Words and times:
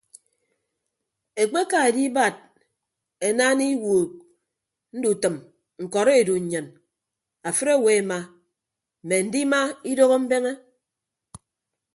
Ekpeka 1.41 1.77
edibad 1.89 2.35
enaana 3.27 3.63
iwuuk 3.73 4.11
ndutʌm 4.97 5.35
ñkọrọ 5.83 6.11
edu 6.21 6.35
nnyin 6.39 6.67
afịd 7.47 7.67
owo 7.75 7.89
ema 7.99 8.19
mme 9.03 9.15
andima 9.21 9.59
idooho 9.91 10.15
mbeñe. 10.23 10.51